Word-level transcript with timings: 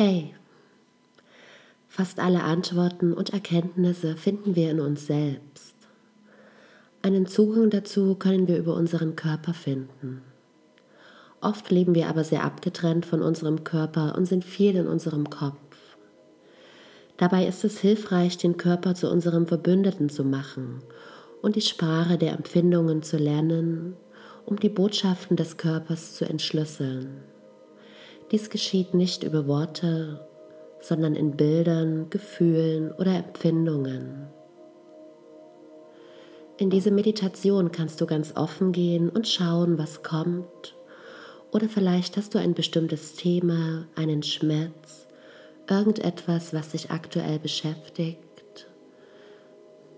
Hey, 0.00 0.32
fast 1.88 2.20
alle 2.20 2.44
Antworten 2.44 3.12
und 3.12 3.30
Erkenntnisse 3.30 4.14
finden 4.14 4.54
wir 4.54 4.70
in 4.70 4.78
uns 4.78 5.08
selbst. 5.08 5.74
Einen 7.02 7.26
Zugang 7.26 7.68
dazu 7.68 8.14
können 8.14 8.46
wir 8.46 8.58
über 8.58 8.76
unseren 8.76 9.16
Körper 9.16 9.54
finden. 9.54 10.22
Oft 11.40 11.72
leben 11.72 11.96
wir 11.96 12.08
aber 12.08 12.22
sehr 12.22 12.44
abgetrennt 12.44 13.06
von 13.06 13.22
unserem 13.22 13.64
Körper 13.64 14.14
und 14.16 14.26
sind 14.26 14.44
viel 14.44 14.76
in 14.76 14.86
unserem 14.86 15.30
Kopf. 15.30 15.96
Dabei 17.16 17.48
ist 17.48 17.64
es 17.64 17.80
hilfreich, 17.80 18.38
den 18.38 18.56
Körper 18.56 18.94
zu 18.94 19.10
unserem 19.10 19.48
Verbündeten 19.48 20.10
zu 20.10 20.22
machen 20.22 20.80
und 21.42 21.56
die 21.56 21.60
Sprache 21.60 22.18
der 22.18 22.34
Empfindungen 22.34 23.02
zu 23.02 23.16
lernen, 23.16 23.96
um 24.46 24.60
die 24.60 24.68
Botschaften 24.68 25.36
des 25.36 25.56
Körpers 25.56 26.14
zu 26.14 26.24
entschlüsseln. 26.24 27.24
Dies 28.30 28.50
geschieht 28.50 28.92
nicht 28.92 29.22
über 29.22 29.46
Worte, 29.46 30.20
sondern 30.80 31.14
in 31.14 31.36
Bildern, 31.36 32.10
Gefühlen 32.10 32.92
oder 32.92 33.14
Empfindungen. 33.14 34.28
In 36.58 36.68
diese 36.68 36.90
Meditation 36.90 37.72
kannst 37.72 38.00
du 38.00 38.06
ganz 38.06 38.36
offen 38.36 38.72
gehen 38.72 39.08
und 39.08 39.26
schauen, 39.26 39.78
was 39.78 40.02
kommt. 40.02 40.74
Oder 41.52 41.68
vielleicht 41.70 42.18
hast 42.18 42.34
du 42.34 42.38
ein 42.38 42.52
bestimmtes 42.52 43.14
Thema, 43.14 43.86
einen 43.94 44.22
Schmerz, 44.22 45.06
irgendetwas, 45.70 46.52
was 46.52 46.70
dich 46.70 46.90
aktuell 46.90 47.38
beschäftigt. 47.38 48.68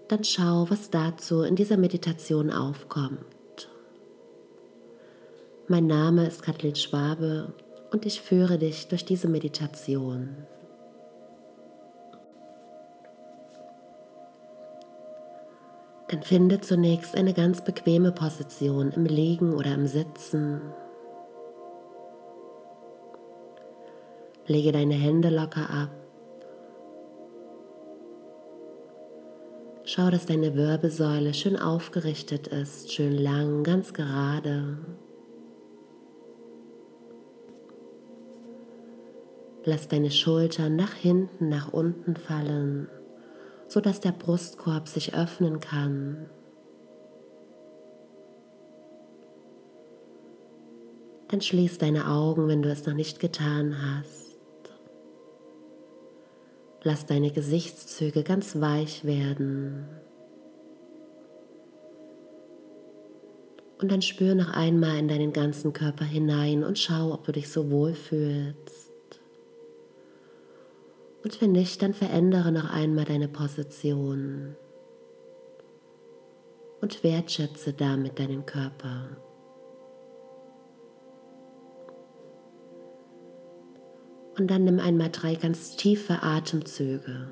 Dann 0.07 0.23
schau, 0.23 0.67
was 0.69 0.91
dazu 0.91 1.43
in 1.43 1.57
dieser 1.57 1.77
Meditation 1.77 2.53
aufkommt. 2.53 3.69
Mein 5.67 5.87
Name 5.87 6.27
ist 6.27 6.43
Kathleen 6.43 6.77
Schwabe 6.77 7.55
und 7.91 8.07
ich 8.07 8.21
führe 8.21 8.59
dich 8.59 8.89
durch 8.89 9.05
diese 9.05 9.29
Meditation. 9.29 10.47
Dann 16.09 16.23
finde 16.23 16.61
zunächst 16.61 17.15
eine 17.15 17.33
ganz 17.33 17.63
bequeme 17.63 18.11
Position 18.11 18.91
im 18.91 19.05
Liegen 19.05 19.55
oder 19.55 19.75
im 19.75 19.87
Sitzen. 19.87 20.61
Lege 24.47 24.73
deine 24.73 24.95
Hände 24.95 25.29
locker 25.29 25.71
ab. 25.71 25.91
Schau, 29.85 30.11
dass 30.11 30.27
deine 30.27 30.57
Wirbelsäule 30.57 31.33
schön 31.33 31.57
aufgerichtet 31.57 32.49
ist, 32.49 32.93
schön 32.93 33.17
lang, 33.17 33.63
ganz 33.63 33.93
gerade. 33.93 34.79
Lass 39.65 39.89
deine 39.89 40.11
Schultern 40.11 40.77
nach 40.77 40.95
hinten, 40.95 41.49
nach 41.49 41.73
unten 41.73 42.17
fallen, 42.17 42.89
sodass 43.69 44.01
der 44.01 44.13
Brustkorb 44.13 44.89
sich 44.89 45.15
öffnen 45.15 45.61
kann. 45.61 46.31
Dann 51.29 51.41
schließ 51.41 51.79
deine 51.79 52.09
Augen, 52.09 52.49
wenn 52.49 52.63
du 52.63 52.71
es 52.71 52.87
noch 52.87 52.95
nicht 52.95 53.21
getan 53.21 53.77
hast. 53.81 54.39
Lass 56.83 57.05
deine 57.07 57.31
Gesichtszüge 57.31 58.23
ganz 58.23 58.61
weich 58.61 59.05
werden. 59.05 59.87
Und 63.81 63.93
dann 63.93 64.03
spür 64.03 64.35
noch 64.35 64.51
einmal 64.51 64.99
in 64.99 65.09
deinen 65.09 65.33
ganzen 65.33 65.73
Körper 65.73 66.05
hinein 66.05 66.65
und 66.65 66.79
schau, 66.79 67.13
ob 67.13 67.25
du 67.25 67.33
dich 67.33 67.49
so 67.49 67.71
wohl 67.71 67.95
fühlst. 67.95 68.90
Und 71.23 71.41
wenn 71.41 71.53
nicht, 71.53 71.83
dann 71.83 71.93
verändere 71.93 72.51
noch 72.51 72.71
einmal 72.71 73.05
deine 73.05 73.29
Position 73.29 74.57
und 76.81 77.05
wertschätze 77.05 77.73
damit 77.73 78.19
deinen 78.19 78.47
Körper. 78.47 79.17
Und 84.39 84.51
dann 84.51 84.65
nimm 84.65 84.81
einmal 84.81 85.11
drei 85.11 85.35
ganz 85.35 85.77
tiefe 85.77 86.23
Atemzüge. 86.23 87.29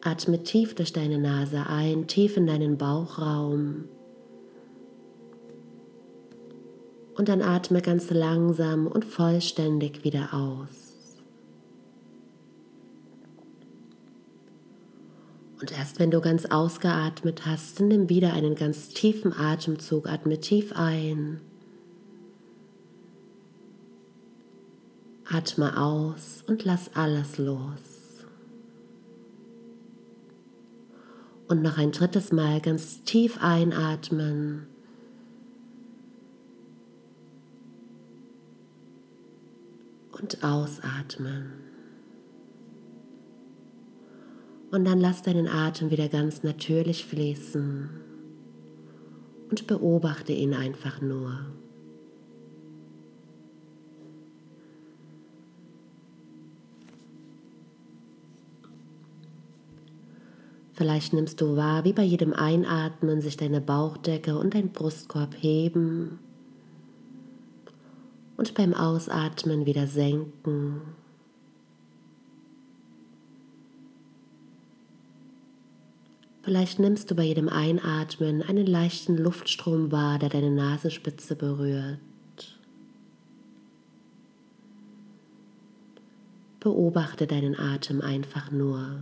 Atme 0.00 0.42
tief 0.42 0.74
durch 0.74 0.94
deine 0.94 1.18
Nase 1.18 1.66
ein, 1.66 2.06
tief 2.06 2.38
in 2.38 2.46
deinen 2.46 2.78
Bauchraum. 2.78 3.88
Und 7.14 7.28
dann 7.28 7.42
atme 7.42 7.82
ganz 7.82 8.10
langsam 8.10 8.86
und 8.86 9.04
vollständig 9.04 10.04
wieder 10.04 10.32
aus. 10.32 10.87
Und 15.60 15.72
erst 15.72 15.98
wenn 15.98 16.10
du 16.10 16.20
ganz 16.20 16.46
ausgeatmet 16.46 17.44
hast, 17.44 17.80
nimm 17.80 18.08
wieder 18.08 18.32
einen 18.32 18.54
ganz 18.54 18.90
tiefen 18.90 19.32
Atemzug, 19.32 20.08
atme 20.08 20.38
tief 20.38 20.72
ein. 20.74 21.40
Atme 25.24 25.80
aus 25.80 26.44
und 26.46 26.64
lass 26.64 26.94
alles 26.94 27.38
los. 27.38 28.24
Und 31.48 31.62
noch 31.62 31.76
ein 31.76 31.92
drittes 31.92 32.30
Mal 32.30 32.60
ganz 32.60 33.02
tief 33.02 33.38
einatmen. 33.42 34.66
Und 40.12 40.42
ausatmen. 40.44 41.67
Und 44.70 44.84
dann 44.84 45.00
lass 45.00 45.22
deinen 45.22 45.48
Atem 45.48 45.90
wieder 45.90 46.08
ganz 46.08 46.42
natürlich 46.42 47.06
fließen 47.06 47.88
und 49.50 49.66
beobachte 49.66 50.32
ihn 50.32 50.52
einfach 50.52 51.00
nur. 51.00 51.46
Vielleicht 60.74 61.12
nimmst 61.12 61.40
du 61.40 61.56
wahr, 61.56 61.84
wie 61.84 61.92
bei 61.92 62.04
jedem 62.04 62.32
Einatmen 62.32 63.20
sich 63.20 63.36
deine 63.36 63.60
Bauchdecke 63.60 64.38
und 64.38 64.54
dein 64.54 64.70
Brustkorb 64.70 65.34
heben 65.40 66.20
und 68.36 68.54
beim 68.54 68.74
Ausatmen 68.74 69.66
wieder 69.66 69.88
senken 69.88 70.82
Vielleicht 76.48 76.78
nimmst 76.78 77.10
du 77.10 77.14
bei 77.14 77.24
jedem 77.24 77.50
Einatmen 77.50 78.40
einen 78.40 78.66
leichten 78.66 79.18
Luftstrom 79.18 79.92
wahr, 79.92 80.18
der 80.18 80.30
deine 80.30 80.50
Nasenspitze 80.50 81.36
berührt. 81.36 81.98
Beobachte 86.58 87.26
deinen 87.26 87.54
Atem 87.54 88.00
einfach 88.00 88.50
nur. 88.50 88.98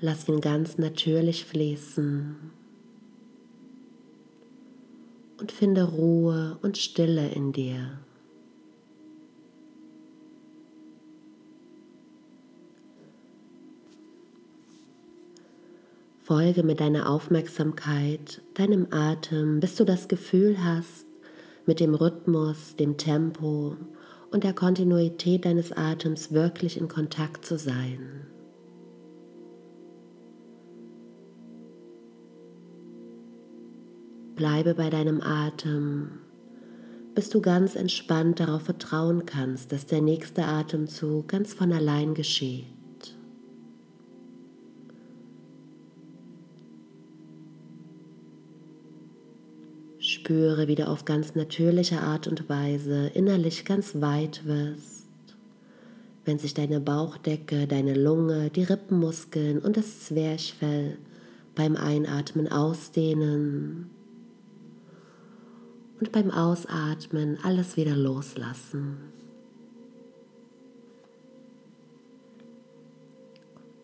Lass 0.00 0.26
ihn 0.26 0.40
ganz 0.40 0.78
natürlich 0.78 1.44
fließen 1.44 2.34
und 5.38 5.52
finde 5.52 5.84
Ruhe 5.84 6.58
und 6.62 6.78
Stille 6.78 7.28
in 7.28 7.52
dir. 7.52 7.98
Folge 16.28 16.62
mit 16.62 16.78
deiner 16.80 17.08
Aufmerksamkeit 17.08 18.42
deinem 18.52 18.88
Atem, 18.90 19.60
bis 19.60 19.76
du 19.76 19.84
das 19.84 20.08
Gefühl 20.08 20.62
hast, 20.62 21.06
mit 21.64 21.80
dem 21.80 21.94
Rhythmus, 21.94 22.76
dem 22.76 22.98
Tempo 22.98 23.78
und 24.30 24.44
der 24.44 24.52
Kontinuität 24.52 25.46
deines 25.46 25.72
Atems 25.72 26.30
wirklich 26.30 26.78
in 26.78 26.86
Kontakt 26.86 27.46
zu 27.46 27.56
sein. 27.56 28.26
Bleibe 34.36 34.74
bei 34.74 34.90
deinem 34.90 35.22
Atem, 35.22 36.10
bis 37.14 37.30
du 37.30 37.40
ganz 37.40 37.74
entspannt 37.74 38.38
darauf 38.38 38.64
vertrauen 38.64 39.24
kannst, 39.24 39.72
dass 39.72 39.86
der 39.86 40.02
nächste 40.02 40.44
Atemzug 40.44 41.28
ganz 41.28 41.54
von 41.54 41.72
allein 41.72 42.12
geschieht. 42.12 42.77
Spüre, 50.18 50.66
wie 50.66 50.74
du 50.74 50.88
auf 50.88 51.04
ganz 51.04 51.36
natürliche 51.36 52.00
Art 52.00 52.26
und 52.26 52.48
Weise 52.48 53.06
innerlich 53.14 53.64
ganz 53.64 54.00
weit 54.00 54.44
wirst, 54.46 55.06
wenn 56.24 56.40
sich 56.40 56.54
deine 56.54 56.80
Bauchdecke, 56.80 57.68
deine 57.68 57.94
Lunge, 57.94 58.50
die 58.50 58.64
Rippenmuskeln 58.64 59.60
und 59.60 59.76
das 59.76 60.00
Zwerchfell 60.06 60.98
beim 61.54 61.76
Einatmen 61.76 62.50
ausdehnen 62.50 63.90
und 66.00 66.10
beim 66.10 66.32
Ausatmen 66.32 67.38
alles 67.44 67.76
wieder 67.76 67.94
loslassen. 67.94 68.96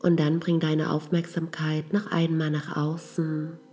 Und 0.03 0.19
dann 0.19 0.41
bring 0.41 0.59
deine 0.59 0.91
Aufmerksamkeit 0.91 1.93
noch 1.93 2.09
einmal 2.09 2.51
nach 2.51 2.77
außen 2.77 3.64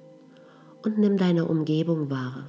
und 0.83 0.98
nimm 0.98 1.18
deine 1.18 1.45
Umgebung 1.45 2.10
wahr. 2.10 2.48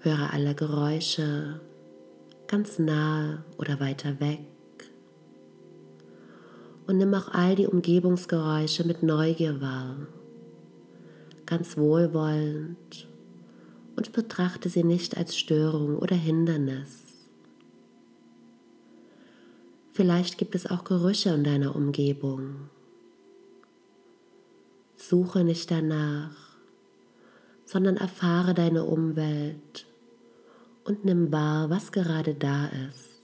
Höre 0.00 0.32
alle 0.32 0.54
Geräusche 0.54 1.60
ganz 2.46 2.78
nahe 2.78 3.44
oder 3.58 3.80
weiter 3.80 4.20
weg 4.20 4.40
und 6.86 6.98
nimm 6.98 7.12
auch 7.14 7.28
all 7.28 7.56
die 7.56 7.66
Umgebungsgeräusche 7.66 8.86
mit 8.86 9.02
Neugier 9.02 9.60
wahr, 9.60 9.96
ganz 11.44 11.76
wohlwollend 11.76 13.08
und 13.96 14.12
betrachte 14.12 14.68
sie 14.68 14.84
nicht 14.84 15.16
als 15.16 15.36
Störung 15.36 15.98
oder 15.98 16.16
Hindernis. 16.16 17.02
Vielleicht 19.92 20.38
gibt 20.38 20.54
es 20.54 20.66
auch 20.66 20.84
Gerüche 20.84 21.30
in 21.30 21.42
deiner 21.42 21.74
Umgebung. 21.74 22.68
Suche 24.96 25.44
nicht 25.44 25.70
danach, 25.70 26.56
sondern 27.64 27.96
erfahre 27.96 28.54
deine 28.54 28.84
Umwelt 28.84 29.86
und 30.84 31.04
nimm 31.04 31.32
wahr, 31.32 31.68
was 31.68 31.92
gerade 31.92 32.34
da 32.34 32.66
ist. 32.88 33.16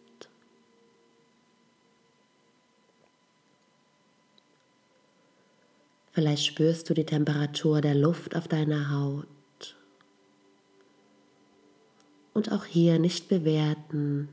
Vielleicht 6.12 6.44
spürst 6.44 6.90
du 6.90 6.94
die 6.94 7.06
Temperatur 7.06 7.80
der 7.80 7.94
Luft 7.94 8.36
auf 8.36 8.46
deiner 8.46 8.90
Haut. 8.90 9.26
Und 12.34 12.52
auch 12.52 12.66
hier 12.66 12.98
nicht 12.98 13.28
bewerten, 13.28 14.28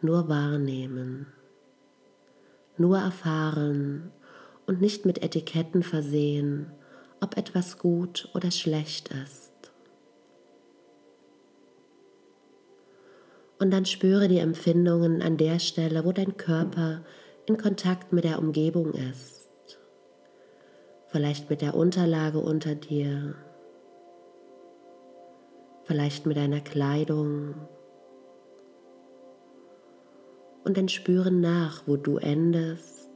nur 0.00 0.28
wahrnehmen, 0.28 1.26
nur 2.78 2.98
erfahren 2.98 4.10
und 4.72 4.80
nicht 4.80 5.06
mit 5.06 5.22
Etiketten 5.22 5.82
versehen, 5.82 6.72
ob 7.20 7.36
etwas 7.36 7.78
gut 7.78 8.28
oder 8.34 8.50
schlecht 8.50 9.10
ist. 9.24 9.52
Und 13.58 13.70
dann 13.70 13.86
spüre 13.86 14.26
die 14.26 14.38
Empfindungen 14.38 15.22
an 15.22 15.36
der 15.36 15.60
Stelle, 15.60 16.04
wo 16.04 16.12
dein 16.12 16.36
Körper 16.36 17.04
in 17.46 17.58
Kontakt 17.58 18.12
mit 18.12 18.24
der 18.24 18.38
Umgebung 18.40 18.92
ist 18.94 19.42
vielleicht 21.12 21.50
mit 21.50 21.60
der 21.60 21.74
Unterlage 21.74 22.38
unter 22.38 22.74
dir, 22.74 23.34
vielleicht 25.84 26.24
mit 26.24 26.38
deiner 26.38 26.60
Kleidung. 26.60 27.54
Und 30.64 30.78
dann 30.78 30.88
spüren 30.88 31.42
nach, 31.42 31.82
wo 31.86 31.96
du 31.96 32.16
endest 32.16 33.10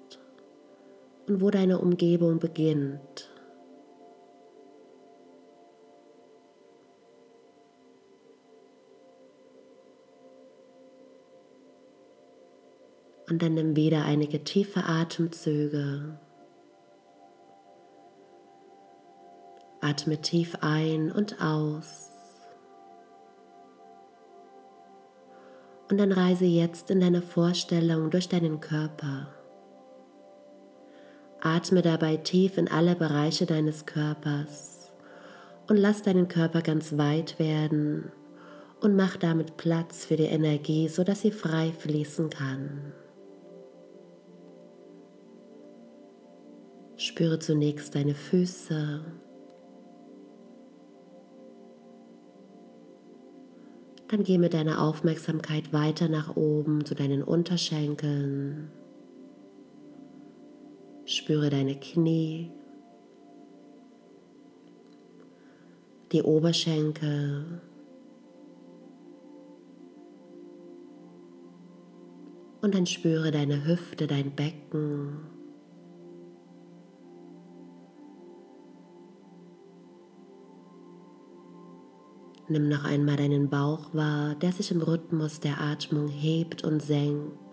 und 1.27 1.41
wo 1.41 1.51
deine 1.51 1.79
Umgebung 1.79 2.39
beginnt. 2.39 3.31
Und 13.29 13.43
dann 13.43 13.55
nimm 13.55 13.75
wieder 13.75 14.05
einige 14.05 14.45
tiefe 14.45 14.85
Atemzüge. 14.85 16.19
Atme 19.81 20.21
tief 20.21 20.57
ein 20.61 21.11
und 21.13 21.41
aus. 21.43 22.11
Und 25.91 25.99
dann 25.99 26.13
reise 26.13 26.45
jetzt 26.45 26.91
in 26.91 27.01
deiner 27.01 27.23
Vorstellung 27.23 28.11
durch 28.11 28.29
deinen 28.29 28.61
Körper. 28.61 29.36
Atme 31.47 31.81
dabei 31.81 32.17
tief 32.17 32.59
in 32.59 32.67
alle 32.67 32.97
Bereiche 32.97 33.47
deines 33.47 33.87
Körpers 33.87 34.91
und 35.69 35.77
lass 35.77 36.03
deinen 36.03 36.27
Körper 36.27 36.61
ganz 36.61 36.99
weit 36.99 37.39
werden 37.39 38.11
und 38.81 38.97
mach 38.97 39.17
damit 39.17 39.57
Platz 39.57 40.05
für 40.05 40.17
die 40.17 40.25
Energie, 40.25 40.89
sodass 40.89 41.21
sie 41.21 41.31
frei 41.31 41.73
fließen 41.79 42.31
kann. 42.31 42.93
Spüre 46.97 47.39
zunächst 47.39 47.95
deine 47.95 48.15
Füße, 48.15 49.05
Dann 54.09 54.23
geh 54.23 54.39
mit 54.39 54.55
deiner 54.55 54.81
Aufmerksamkeit 54.81 55.73
weiter 55.73 56.09
nach 56.09 56.37
oben 56.37 56.85
zu 56.85 56.95
deinen 56.95 57.25
Unterschenkeln. 57.25 58.71
Spüre 61.17 61.49
deine 61.49 61.81
Knie, 61.81 62.51
die 66.13 66.23
Oberschenkel. 66.23 67.63
Und 72.61 72.75
dann 72.75 72.85
spüre 72.85 73.31
deine 73.31 73.65
Hüfte, 73.65 74.07
dein 74.07 74.37
Becken. 74.37 75.21
Nimm 82.49 82.69
noch 82.69 82.85
einmal 82.85 83.17
deinen 83.17 83.49
Bauch 83.49 83.95
wahr, 83.95 84.35
der 84.35 84.53
sich 84.53 84.71
im 84.71 84.83
Rhythmus 84.83 85.41
der 85.41 85.63
Atmung 85.63 86.09
hebt 86.09 86.63
und 86.63 86.83
senkt 86.83 87.46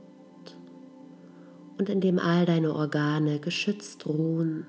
und 1.77 1.89
in 1.89 2.01
dem 2.01 2.19
all 2.19 2.45
deine 2.45 2.73
Organe 2.73 3.39
geschützt 3.39 4.05
ruhen. 4.05 4.65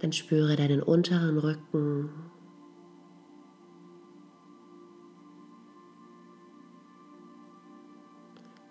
Dann 0.00 0.12
spüre 0.12 0.56
deinen 0.56 0.82
unteren 0.82 1.38
Rücken. 1.38 2.10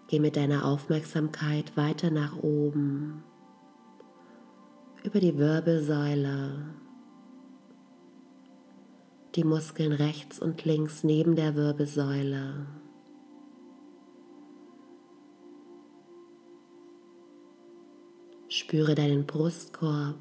Geh 0.08 0.20
mit 0.20 0.36
deiner 0.36 0.66
Aufmerksamkeit 0.66 1.76
weiter 1.76 2.12
nach 2.12 2.38
oben 2.38 3.24
über 5.06 5.20
die 5.20 5.38
Wirbelsäule, 5.38 6.66
die 9.36 9.44
Muskeln 9.44 9.92
rechts 9.92 10.40
und 10.40 10.66
links 10.66 11.04
neben 11.04 11.36
der 11.36 11.56
Wirbelsäule. 11.56 12.66
Spüre 18.68 18.96
deinen 18.96 19.28
Brustkorb. 19.28 20.16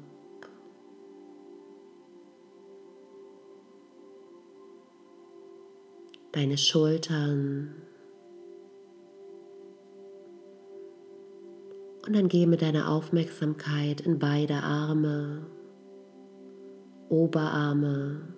Deine 6.31 6.55
Schultern. 6.55 7.73
Und 12.05 12.15
dann 12.15 12.27
gehe 12.27 12.45
mit 12.45 12.61
deiner 12.61 12.87
Aufmerksamkeit 12.91 14.01
in 14.01 14.19
beide 14.19 14.57
Arme, 14.57 15.47
Oberarme, 17.09 18.31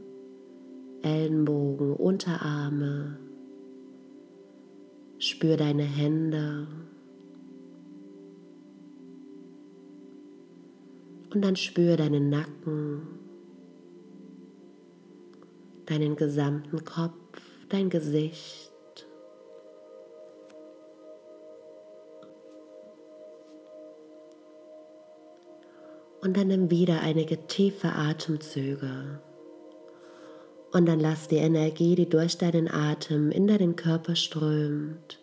Ellenbogen, 1.02 1.94
Unterarme. 1.98 3.20
Spür 5.20 5.58
deine 5.58 5.84
Hände. 5.84 6.87
Und 11.30 11.42
dann 11.42 11.56
spür 11.56 11.98
deinen 11.98 12.30
Nacken, 12.30 13.08
deinen 15.86 16.16
gesamten 16.16 16.84
Kopf, 16.86 17.42
dein 17.70 17.90
Gesicht. 17.90 18.72
Und 26.22 26.36
dann 26.36 26.48
nimm 26.48 26.70
wieder 26.72 27.02
einige 27.02 27.48
tiefe 27.48 27.90
Atemzüge. 27.90 29.22
Und 30.72 30.86
dann 30.86 31.00
lass 31.00 31.28
die 31.28 31.38
Energie, 31.38 31.96
die 31.96 32.10
durch 32.10 32.38
deinen 32.38 32.70
Atem 32.70 33.32
in 33.32 33.48
deinen 33.48 33.76
Körper 33.76 34.16
strömt, 34.16 35.20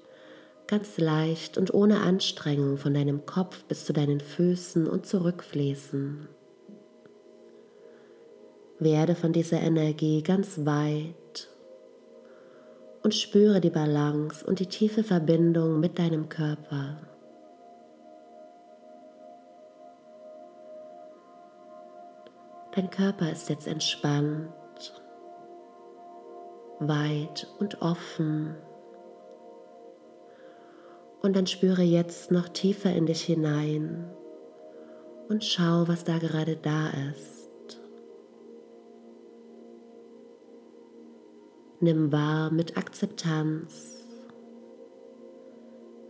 ganz 0.66 0.98
leicht 0.98 1.58
und 1.58 1.74
ohne 1.74 2.00
Anstrengung 2.00 2.78
von 2.78 2.94
deinem 2.94 3.26
Kopf 3.26 3.64
bis 3.64 3.84
zu 3.84 3.92
deinen 3.92 4.20
Füßen 4.20 4.86
und 4.86 5.06
zurückfließen. 5.06 6.28
Werde 8.78 9.14
von 9.14 9.32
dieser 9.32 9.60
Energie 9.60 10.22
ganz 10.22 10.64
weit 10.64 11.48
und 13.02 13.14
spüre 13.14 13.60
die 13.60 13.70
Balance 13.70 14.44
und 14.44 14.58
die 14.58 14.66
tiefe 14.66 15.04
Verbindung 15.04 15.78
mit 15.78 15.98
deinem 15.98 16.28
Körper. 16.28 16.96
Dein 22.74 22.90
Körper 22.90 23.30
ist 23.30 23.48
jetzt 23.50 23.68
entspannt, 23.68 24.50
weit 26.80 27.46
und 27.60 27.80
offen. 27.82 28.56
Und 31.24 31.34
dann 31.36 31.46
spüre 31.46 31.80
jetzt 31.80 32.30
noch 32.30 32.50
tiefer 32.50 32.92
in 32.92 33.06
dich 33.06 33.22
hinein 33.22 34.04
und 35.30 35.42
schau, 35.42 35.88
was 35.88 36.04
da 36.04 36.18
gerade 36.18 36.54
da 36.54 36.90
ist. 37.12 37.80
Nimm 41.80 42.12
wahr 42.12 42.50
mit 42.50 42.76
Akzeptanz, 42.76 44.04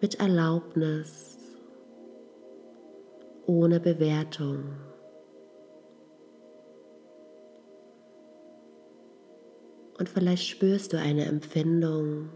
mit 0.00 0.18
Erlaubnis, 0.18 1.38
ohne 3.46 3.78
Bewertung. 3.78 4.64
Und 9.96 10.08
vielleicht 10.08 10.48
spürst 10.48 10.92
du 10.92 10.98
eine 10.98 11.26
Empfindung, 11.26 12.30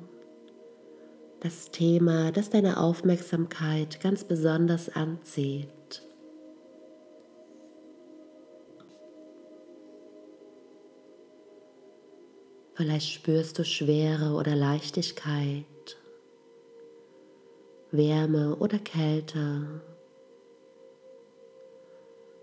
das 1.40 1.70
Thema, 1.70 2.32
das 2.32 2.50
deine 2.50 2.80
Aufmerksamkeit 2.80 4.00
ganz 4.00 4.24
besonders 4.24 4.88
anzieht. 4.88 5.68
Vielleicht 12.74 13.10
spürst 13.10 13.58
du 13.58 13.64
Schwere 13.64 14.34
oder 14.34 14.54
Leichtigkeit, 14.54 15.64
Wärme 17.90 18.54
oder 18.56 18.78
Kälte. 18.78 19.82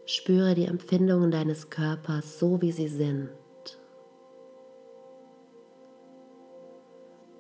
Spüre 0.06 0.54
die 0.56 0.66
Empfindungen 0.66 1.32
deines 1.32 1.70
Körpers 1.70 2.38
so, 2.38 2.62
wie 2.62 2.72
sie 2.72 2.90
sind. 2.90 3.30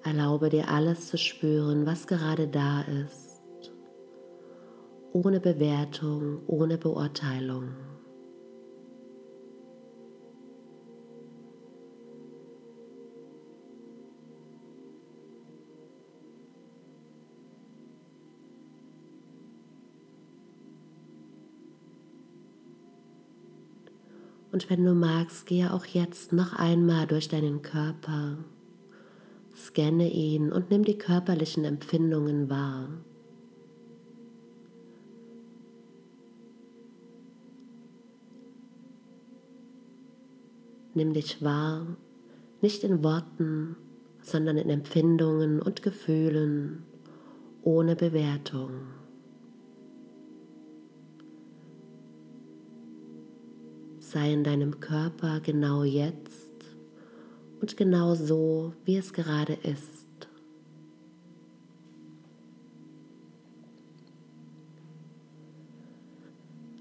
Erlaube 0.06 0.50
dir 0.50 0.70
alles 0.70 1.08
zu 1.08 1.18
spüren, 1.18 1.88
was 1.88 2.06
gerade 2.06 2.48
da 2.48 2.82
ist, 2.82 3.42
ohne 5.14 5.40
Bewertung, 5.40 6.44
ohne 6.46 6.78
Beurteilung. 6.78 7.70
Und 24.52 24.70
wenn 24.70 24.86
du 24.86 24.94
magst, 24.94 25.48
gehe 25.48 25.74
auch 25.74 25.86
jetzt 25.86 26.32
noch 26.32 26.54
einmal 26.54 27.08
durch 27.08 27.28
deinen 27.28 27.64
Körper. 27.64 28.38
Scanne 29.56 30.12
ihn 30.12 30.52
und 30.52 30.70
nimm 30.70 30.84
die 30.84 30.98
körperlichen 30.98 31.64
Empfindungen 31.64 32.50
wahr. 32.50 32.90
Nimm 40.94 41.14
dich 41.14 41.42
wahr, 41.44 41.88
nicht 42.62 42.84
in 42.84 43.04
Worten, 43.04 43.76
sondern 44.22 44.58
in 44.58 44.70
Empfindungen 44.70 45.62
und 45.62 45.82
Gefühlen, 45.82 46.84
ohne 47.64 47.96
Bewertung. 47.96 48.72
sei 54.16 54.32
in 54.32 54.44
deinem 54.44 54.80
Körper 54.80 55.42
genau 55.42 55.84
jetzt 55.84 56.45
und 57.66 57.78
genau 57.78 58.14
so, 58.14 58.74
wie 58.86 58.96
es 58.96 59.12
gerade 59.12 59.54
ist. 59.54 60.06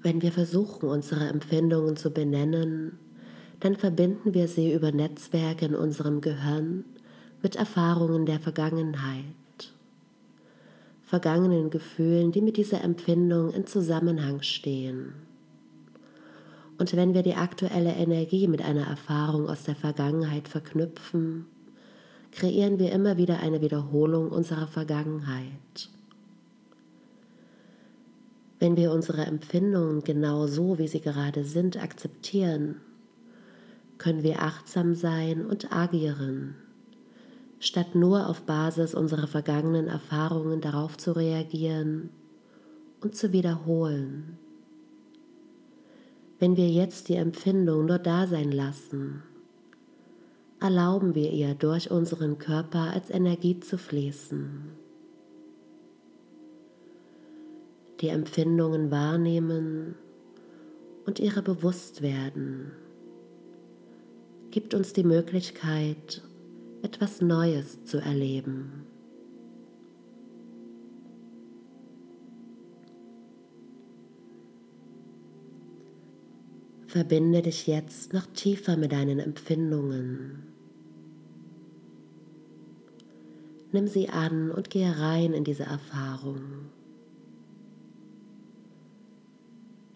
Wenn 0.02 0.20
wir 0.20 0.30
versuchen, 0.30 0.90
unsere 0.90 1.26
Empfindungen 1.28 1.96
zu 1.96 2.10
benennen, 2.10 2.98
dann 3.60 3.76
verbinden 3.76 4.34
wir 4.34 4.46
sie 4.46 4.74
über 4.74 4.92
Netzwerke 4.92 5.64
in 5.64 5.74
unserem 5.74 6.20
Gehirn 6.20 6.84
mit 7.42 7.56
Erfahrungen 7.56 8.26
der 8.26 8.38
Vergangenheit, 8.38 9.24
vergangenen 11.02 11.70
Gefühlen, 11.70 12.30
die 12.30 12.42
mit 12.42 12.58
dieser 12.58 12.84
Empfindung 12.84 13.54
in 13.54 13.66
Zusammenhang 13.66 14.42
stehen. 14.42 15.14
Und 16.76 16.97
wenn 16.97 17.14
wir 17.14 17.23
die 17.23 17.35
aktuelle 17.35 17.93
Energie 17.93 18.49
mit 18.49 18.62
einer 18.62 18.87
Erfahrung 18.87 19.49
aus 19.49 19.62
der 19.64 19.76
Vergangenheit 19.76 20.49
verknüpfen, 20.49 21.47
kreieren 22.33 22.78
wir 22.78 22.90
immer 22.90 23.16
wieder 23.16 23.38
eine 23.40 23.61
Wiederholung 23.61 24.31
unserer 24.31 24.66
Vergangenheit. 24.66 25.88
Wenn 28.59 28.76
wir 28.76 28.93
unsere 28.93 29.25
Empfindungen 29.25 30.02
genau 30.02 30.47
so, 30.47 30.78
wie 30.78 30.88
sie 30.88 31.00
gerade 31.00 31.45
sind, 31.45 31.81
akzeptieren, 31.81 32.81
können 33.99 34.23
wir 34.23 34.43
achtsam 34.43 34.95
sein 34.95 35.47
und 35.47 35.73
agieren, 35.73 36.57
statt 37.61 37.95
nur 37.95 38.28
auf 38.28 38.43
Basis 38.43 38.95
unserer 38.95 39.28
vergangenen 39.28 39.87
Erfahrungen 39.87 40.61
darauf 40.61 40.97
zu 40.97 41.12
reagieren 41.12 42.11
und 43.00 43.14
zu 43.14 43.33
wiederholen. 43.33 44.38
Wenn 46.44 46.58
wir 46.58 46.68
jetzt 46.68 47.08
die 47.08 47.14
Empfindung 47.14 47.86
nur 47.86 47.98
da 47.98 48.26
sein 48.26 48.52
lassen, 48.52 49.22
erlauben 50.60 51.14
wir 51.14 51.30
ihr 51.30 51.54
durch 51.54 51.90
unseren 51.90 52.36
Körper 52.36 52.90
als 52.92 53.08
Energie 53.08 53.60
zu 53.60 53.78
fließen. 53.78 54.72
Die 58.02 58.08
Empfindungen 58.08 58.90
wahrnehmen 58.90 59.94
und 61.06 61.18
ihre 61.18 61.40
bewusst 61.40 62.02
werden, 62.02 62.72
gibt 64.50 64.74
uns 64.74 64.92
die 64.92 65.04
Möglichkeit, 65.04 66.20
etwas 66.82 67.22
Neues 67.22 67.82
zu 67.84 67.96
erleben. 68.02 68.83
Verbinde 76.94 77.42
dich 77.42 77.66
jetzt 77.66 78.12
noch 78.12 78.24
tiefer 78.34 78.76
mit 78.76 78.92
deinen 78.92 79.18
Empfindungen. 79.18 80.44
Nimm 83.72 83.88
sie 83.88 84.10
an 84.10 84.52
und 84.52 84.70
gehe 84.70 84.96
rein 84.96 85.32
in 85.32 85.42
diese 85.42 85.64
Erfahrung. 85.64 86.70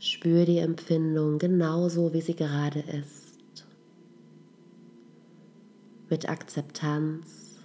Spür 0.00 0.45
die 0.45 0.59
Empfindung 0.59 1.38
genauso, 1.38 2.12
wie 2.14 2.21
sie 2.21 2.35
gerade 2.35 2.81
ist. 2.81 3.64
Mit 6.11 6.28
Akzeptanz 6.28 7.61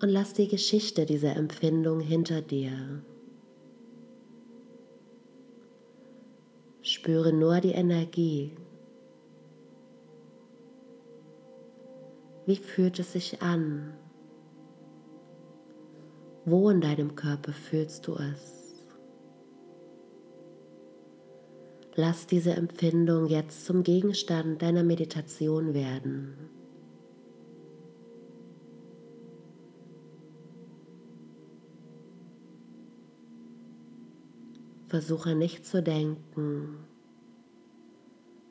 und 0.00 0.08
lass 0.08 0.32
die 0.32 0.48
Geschichte 0.48 1.06
dieser 1.06 1.36
Empfindung 1.36 2.00
hinter 2.00 2.42
dir. 2.42 3.04
Spüre 6.92 7.32
nur 7.32 7.60
die 7.60 7.70
Energie. 7.72 8.54
Wie 12.44 12.56
fühlt 12.56 12.98
es 12.98 13.12
sich 13.12 13.40
an? 13.40 13.94
Wo 16.44 16.68
in 16.68 16.82
deinem 16.82 17.14
Körper 17.16 17.54
fühlst 17.54 18.06
du 18.06 18.16
es? 18.16 18.74
Lass 21.94 22.26
diese 22.26 22.50
Empfindung 22.50 23.26
jetzt 23.26 23.64
zum 23.64 23.82
Gegenstand 23.84 24.60
deiner 24.60 24.82
Meditation 24.82 25.72
werden. 25.72 26.50
Versuche 34.92 35.34
nicht 35.34 35.64
zu 35.64 35.82
denken, 35.82 36.76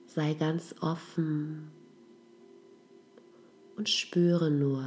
sei 0.07 0.33
ganz 0.33 0.73
offen 0.81 1.69
und 3.77 3.87
spüre 3.87 4.49
nur. 4.49 4.83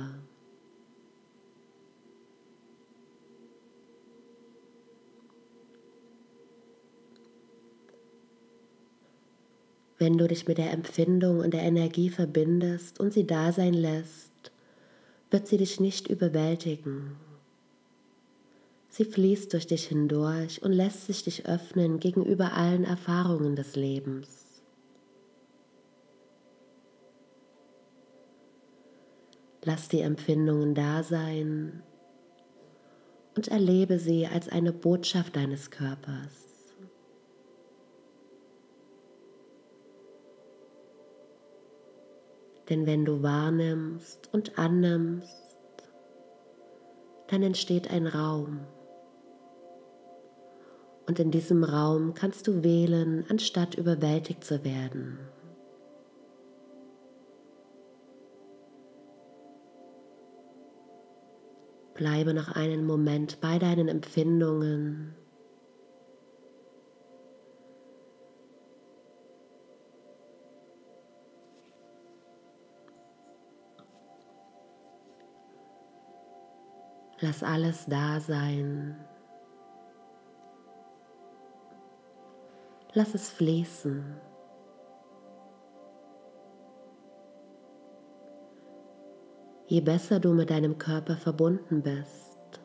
Wenn 9.99 10.19
du 10.19 10.27
dich 10.27 10.49
mit 10.49 10.59
der 10.59 10.73
Empfindung 10.73 11.39
und 11.39 11.55
der 11.55 11.63
Energie 11.63 12.11
verbindest 12.11 12.99
und 12.99 13.13
sie 13.13 13.29
da 13.29 13.53
sein 13.53 13.75
lässt, 13.75 14.51
wird 15.31 15.47
sie 15.47 15.59
dich 15.59 15.79
nicht 15.79 16.09
überwältigen. 16.09 17.15
Sie 18.97 19.05
fließt 19.05 19.53
durch 19.53 19.67
dich 19.67 19.89
hindurch 19.89 20.63
und 20.63 20.71
lässt 20.71 21.07
sich 21.07 21.25
dich 21.25 21.49
öffnen 21.49 21.99
gegenüber 21.99 22.53
allen 22.53 22.85
Erfahrungen 22.85 23.57
des 23.57 23.75
Lebens. 23.75 24.63
Lass 29.65 29.89
die 29.89 29.99
Empfindungen 29.99 30.77
da 30.77 31.03
sein 31.03 31.83
und 33.35 33.49
erlebe 33.49 33.99
sie 33.99 34.29
als 34.29 34.49
eine 34.49 34.73
Botschaft 34.73 35.35
deines 35.35 35.73
Körpers. 35.73 36.71
Denn 42.69 42.87
wenn 42.87 43.05
du 43.05 43.25
wahrnimmst 43.25 44.33
und 44.33 44.57
annimmst, 44.57 45.43
dann 47.27 47.43
entsteht 47.43 47.91
ein 47.91 48.07
Raum. 48.07 48.61
Und 51.07 51.21
in 51.21 51.31
diesem 51.31 51.65
Raum 51.65 52.15
kannst 52.15 52.47
du 52.47 52.63
wählen, 52.63 53.25
anstatt 53.29 53.75
überwältigt 53.75 54.43
zu 54.43 54.65
werden. 54.65 55.19
Bleibe 61.95 62.35
noch 62.35 62.49
einen 62.49 62.87
Moment 62.87 63.41
bei 63.41 63.59
deinen 63.59 63.89
Empfindungen. 63.89 65.15
Lass 77.21 77.43
alles 77.45 77.87
da 77.87 78.21
sein. 78.21 78.97
Lass 82.97 83.13
es 83.13 83.29
fließen. 83.29 84.05
Je 89.67 89.81
besser 89.81 90.21
du 90.21 90.33
mit 90.33 90.51
deinem 90.51 90.79
Körper 90.79 91.17
verbunden 91.17 91.83
bist, 91.83 92.61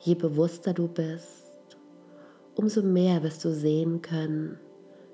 je 0.00 0.16
bewusster 0.16 0.72
du 0.72 0.88
bist, 0.88 1.78
umso 2.56 2.82
mehr 2.82 3.22
wirst 3.22 3.44
du 3.44 3.54
sehen 3.54 4.02
können, 4.02 4.58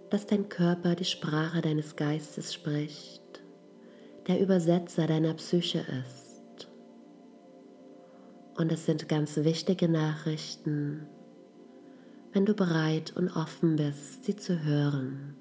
dass 0.08 0.26
dein 0.26 0.48
Körper 0.48 0.94
die 0.94 1.04
Sprache 1.04 1.60
deines 1.60 1.94
Geistes 1.94 2.54
spricht, 2.54 3.42
der 4.26 4.40
Übersetzer 4.40 5.06
deiner 5.06 5.34
Psyche 5.34 5.80
ist. 5.80 6.68
Und 8.56 8.72
es 8.72 8.86
sind 8.86 9.06
ganz 9.06 9.36
wichtige 9.36 9.88
Nachrichten, 9.88 11.06
wenn 12.36 12.44
du 12.44 12.52
bereit 12.52 13.14
und 13.16 13.34
offen 13.34 13.76
bist, 13.76 14.26
sie 14.26 14.36
zu 14.36 14.62
hören. 14.62 15.34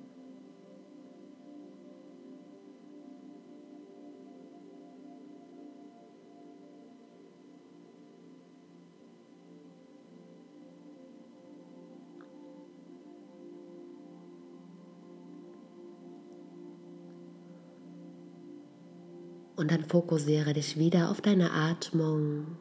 Und 19.57 19.69
dann 19.69 19.83
fokussiere 19.83 20.53
dich 20.53 20.79
wieder 20.79 21.11
auf 21.11 21.19
deine 21.19 21.51
Atmung. 21.51 22.55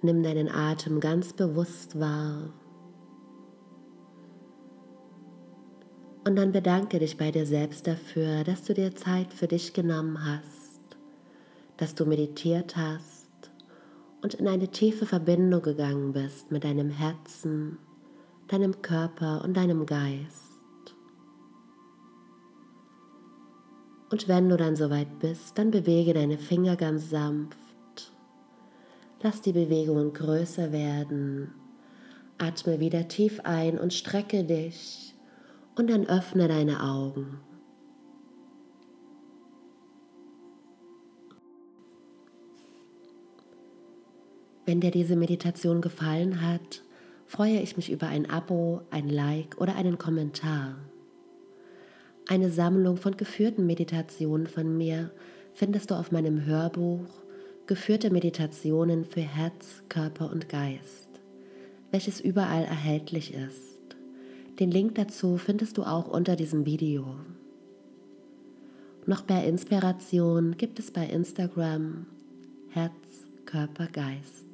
Nimm 0.00 0.22
deinen 0.22 0.48
Atem 0.48 1.00
ganz 1.00 1.32
bewusst 1.32 1.98
wahr. 1.98 2.52
Und 6.24 6.36
dann 6.36 6.52
bedanke 6.52 6.98
dich 6.98 7.16
bei 7.16 7.30
dir 7.30 7.46
selbst 7.46 7.86
dafür, 7.86 8.44
dass 8.44 8.62
du 8.62 8.74
dir 8.74 8.94
Zeit 8.94 9.32
für 9.32 9.48
dich 9.48 9.72
genommen 9.72 10.24
hast, 10.24 10.80
dass 11.78 11.94
du 11.94 12.04
meditiert 12.04 12.76
hast 12.76 13.50
und 14.22 14.34
in 14.34 14.46
eine 14.46 14.68
tiefe 14.68 15.06
Verbindung 15.06 15.62
gegangen 15.62 16.12
bist 16.12 16.50
mit 16.50 16.64
deinem 16.64 16.90
Herzen, 16.90 17.78
deinem 18.48 18.82
Körper 18.82 19.42
und 19.44 19.56
deinem 19.56 19.86
Geist. 19.86 20.48
Und 24.10 24.28
wenn 24.28 24.48
du 24.48 24.56
dann 24.56 24.76
soweit 24.76 25.18
bist, 25.18 25.58
dann 25.58 25.70
bewege 25.70 26.14
deine 26.14 26.38
Finger 26.38 26.76
ganz 26.76 27.10
sanft. 27.10 27.67
Lass 29.20 29.40
die 29.42 29.52
Bewegungen 29.52 30.12
größer 30.12 30.70
werden. 30.70 31.52
Atme 32.38 32.78
wieder 32.78 33.08
tief 33.08 33.40
ein 33.42 33.78
und 33.78 33.92
strecke 33.92 34.44
dich. 34.44 35.14
Und 35.76 35.90
dann 35.90 36.06
öffne 36.06 36.46
deine 36.46 36.82
Augen. 36.82 37.40
Wenn 44.66 44.80
dir 44.80 44.90
diese 44.90 45.16
Meditation 45.16 45.80
gefallen 45.80 46.42
hat, 46.42 46.82
freue 47.26 47.60
ich 47.60 47.76
mich 47.76 47.90
über 47.90 48.08
ein 48.08 48.28
Abo, 48.30 48.82
ein 48.90 49.08
Like 49.08 49.60
oder 49.60 49.74
einen 49.74 49.98
Kommentar. 49.98 50.76
Eine 52.28 52.50
Sammlung 52.50 52.98
von 52.98 53.16
geführten 53.16 53.66
Meditationen 53.66 54.46
von 54.46 54.76
mir 54.76 55.10
findest 55.54 55.90
du 55.90 55.94
auf 55.94 56.12
meinem 56.12 56.44
Hörbuch 56.44 57.06
Geführte 57.68 58.10
Meditationen 58.10 59.04
für 59.04 59.20
Herz, 59.20 59.82
Körper 59.90 60.32
und 60.32 60.48
Geist, 60.48 61.10
welches 61.90 62.18
überall 62.18 62.64
erhältlich 62.64 63.34
ist. 63.34 63.94
Den 64.58 64.70
Link 64.70 64.94
dazu 64.94 65.36
findest 65.36 65.76
du 65.76 65.82
auch 65.82 66.08
unter 66.08 66.34
diesem 66.34 66.64
Video. 66.64 67.04
Noch 69.04 69.28
mehr 69.28 69.44
Inspiration 69.44 70.56
gibt 70.56 70.78
es 70.78 70.90
bei 70.90 71.04
Instagram 71.08 72.06
Herz, 72.70 73.26
Körper, 73.44 73.86
Geist. 73.88 74.47